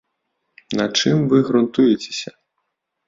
[0.79, 2.31] На чым вы грунтуецеся?